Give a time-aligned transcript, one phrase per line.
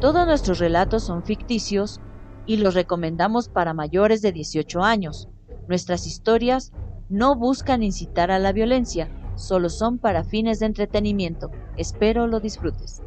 [0.00, 2.00] Todos nuestros relatos son ficticios
[2.46, 5.28] y los recomendamos para mayores de 18 años.
[5.68, 6.72] Nuestras historias
[7.10, 11.50] no buscan incitar a la violencia, solo son para fines de entretenimiento.
[11.76, 13.02] Espero lo disfrutes.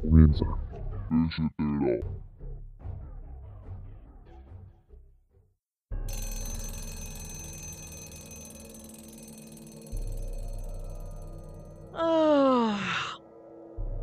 [0.00, 0.44] Comienza.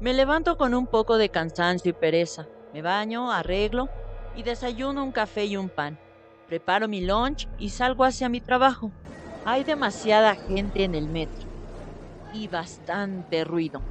[0.03, 2.49] Me levanto con un poco de cansancio y pereza.
[2.73, 3.87] Me baño, arreglo
[4.35, 5.97] y desayuno un café y un pan.
[6.45, 8.91] Preparo mi lunch y salgo hacia mi trabajo.
[9.45, 11.47] Hay demasiada gente en el metro
[12.33, 13.81] y bastante ruido.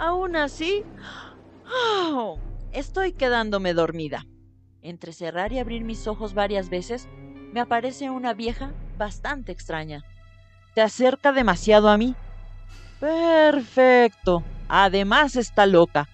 [0.00, 0.82] Aún así,
[1.64, 2.34] ¡ah!
[2.72, 4.26] estoy quedándome dormida.
[4.82, 7.06] Entre cerrar y abrir mis ojos varias veces,
[7.52, 10.02] me aparece una vieja bastante extraña.
[10.74, 12.16] Se acerca demasiado a mí.
[12.98, 14.42] Perfecto.
[14.68, 16.08] Además está loca.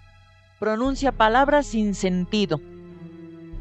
[0.58, 2.61] Pronuncia palabras sin sentido.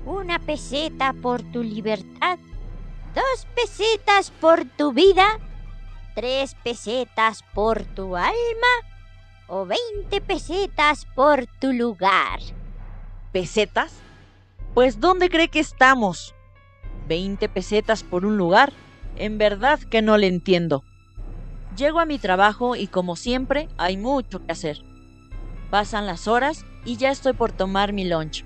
[0.06, 2.38] Una peseta por tu libertad,
[3.16, 5.40] dos pesetas por tu vida,
[6.14, 8.34] tres pesetas por tu alma
[9.48, 12.40] o veinte pesetas por tu lugar.
[13.32, 13.94] ¿Pesetas?
[14.74, 16.36] Pues ¿dónde cree que estamos?
[17.08, 18.74] ¿Veinte pesetas por un lugar?
[19.16, 20.84] En verdad que no le entiendo.
[21.76, 24.84] Llego a mi trabajo y como siempre hay mucho que hacer.
[25.72, 28.46] Pasan las horas y ya estoy por tomar mi lunch.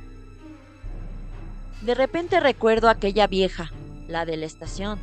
[1.81, 3.71] De repente recuerdo a aquella vieja,
[4.07, 4.99] la de la estación,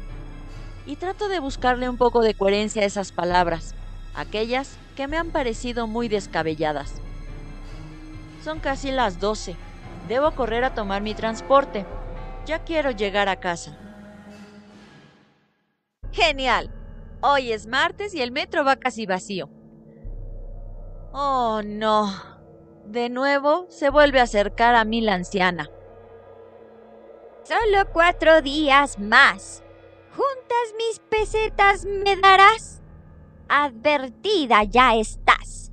[0.87, 3.75] y trato de buscarle un poco de coherencia a esas palabras,
[4.15, 6.95] aquellas que me han parecido muy descabelladas.
[8.43, 9.57] Son casi las 12.
[10.09, 11.85] Debo correr a tomar mi transporte.
[12.47, 13.77] Ya quiero llegar a casa.
[16.13, 16.71] Genial.
[17.27, 19.49] Hoy es martes y el metro va casi vacío.
[21.11, 22.13] Oh, no.
[22.85, 25.71] De nuevo se vuelve a acercar a mí la anciana.
[27.45, 29.63] Solo cuatro días más.
[30.15, 32.83] ¿Juntas mis pesetas me darás?
[33.49, 35.73] Advertida ya estás.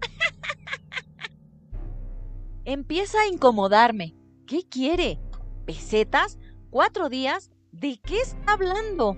[2.64, 4.14] Empieza a incomodarme.
[4.46, 5.18] ¿Qué quiere?
[5.66, 6.38] ¿Pesetas?
[6.70, 7.50] ¿Cuatro días?
[7.72, 9.16] ¿De qué está hablando?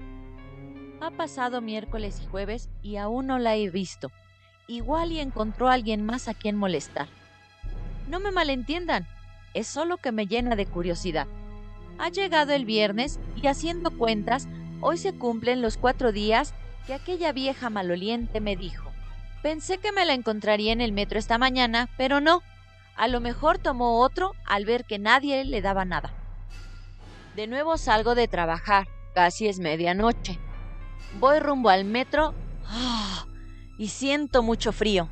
[1.05, 4.11] Ha pasado miércoles y jueves y aún no la he visto.
[4.69, 7.09] Igual y encontró a alguien más a quien molestar.
[8.09, 9.07] No me malentiendan,
[9.53, 11.27] es solo que me llena de curiosidad.
[11.99, 14.49] Ha llegado el viernes y haciendo cuentas,
[14.81, 16.55] hoy se cumplen los cuatro días
[16.87, 18.91] que aquella vieja maloliente me dijo.
[19.43, 22.43] Pensé que me la encontraría en el metro esta mañana, pero no.
[22.97, 26.15] A lo mejor tomó otro al ver que nadie le daba nada.
[27.37, 30.39] De nuevo salgo de trabajar, casi es medianoche.
[31.21, 32.35] Voy rumbo al metro
[32.67, 33.27] ¡ah!
[33.79, 35.09] y siento mucho frío.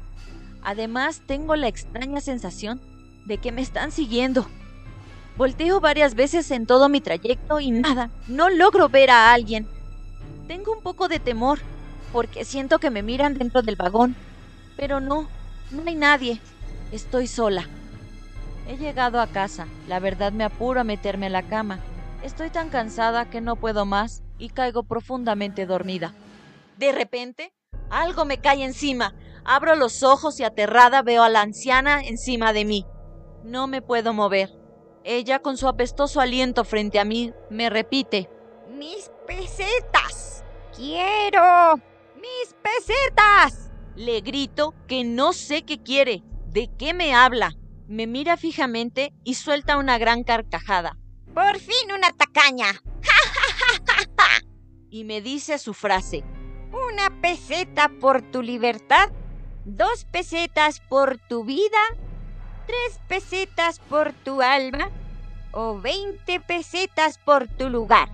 [0.63, 2.81] Además, tengo la extraña sensación
[3.27, 4.47] de que me están siguiendo.
[5.37, 9.67] Volteo varias veces en todo mi trayecto y nada, no logro ver a alguien.
[10.47, 11.59] Tengo un poco de temor
[12.13, 14.15] porque siento que me miran dentro del vagón,
[14.77, 15.29] pero no,
[15.71, 16.41] no hay nadie.
[16.93, 17.67] Estoy sola.
[18.69, 21.81] He llegado a casa, la verdad me apuro a meterme a la cama.
[22.23, 26.13] Estoy tan cansada que no puedo más y caigo profundamente dormida.
[26.77, 27.55] De repente,
[27.91, 29.15] algo me cae encima.
[29.45, 32.85] Abro los ojos y aterrada veo a la anciana encima de mí.
[33.45, 34.51] No me puedo mover.
[35.05, 38.29] Ella, con su apestoso aliento frente a mí, me repite.
[38.69, 40.45] Mis pesetas.
[40.75, 41.77] Quiero.
[42.17, 43.71] Mis pesetas.
[43.95, 46.25] Le grito que no sé qué quiere.
[46.47, 47.53] ¿De qué me habla?
[47.87, 50.97] Me mira fijamente y suelta una gran carcajada.
[51.33, 52.83] Por fin una tacaña.
[54.93, 56.23] Y me dice su frase.
[56.71, 59.09] Una peseta por tu libertad,
[59.65, 61.79] dos pesetas por tu vida,
[62.67, 64.91] tres pesetas por tu alma
[65.51, 68.09] o veinte pesetas por tu lugar.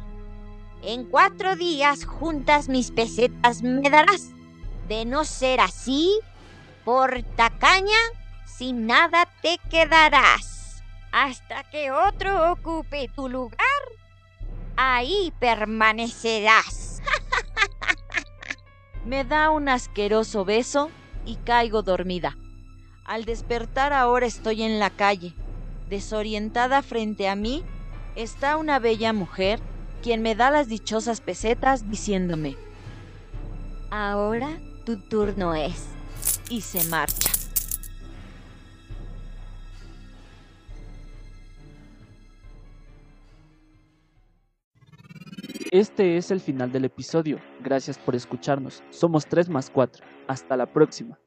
[0.83, 4.31] En cuatro días juntas mis pesetas me darás.
[4.87, 6.19] De no ser así,
[6.85, 7.99] por tacaña,
[8.47, 10.83] sin nada te quedarás.
[11.11, 13.59] Hasta que otro ocupe tu lugar,
[14.79, 17.03] ahí permanecerás.
[19.05, 20.91] Me da un asqueroso beso
[21.27, 22.37] y caigo dormida.
[23.05, 25.35] Al despertar ahora estoy en la calle.
[25.89, 27.65] Desorientada frente a mí
[28.15, 29.59] está una bella mujer
[30.03, 32.57] quien me da las dichosas pesetas diciéndome
[33.91, 35.87] Ahora tu turno es.
[36.51, 37.38] y se marcha.
[45.71, 47.39] Este es el final del episodio.
[47.61, 48.83] Gracias por escucharnos.
[48.89, 50.03] Somos 3 más 4.
[50.27, 51.19] Hasta la próxima.